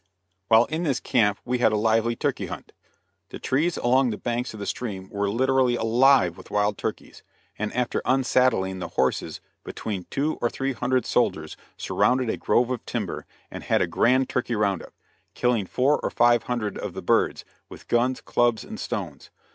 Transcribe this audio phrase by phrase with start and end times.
[0.47, 2.71] While in this camp we had a lively turkey hunt.
[3.29, 7.21] The trees along the banks of the stream were literally alive with wild turkeys,
[7.59, 12.83] and after unsaddling the horses between two and three hundred soldiers surrounded a grove of
[12.87, 14.93] timber and had a grand turkey round up,
[15.35, 19.29] killing four or five hundred of the birds, with guns, clubs and stones.